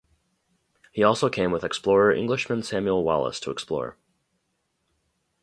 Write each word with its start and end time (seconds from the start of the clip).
He 0.91 1.03
also 1.03 1.29
came 1.29 1.51
with 1.51 1.63
explorer 1.63 2.11
Englishman 2.11 2.63
Samuel 2.63 3.03
Wallis 3.03 3.39
to 3.41 3.51
explore. 3.51 3.97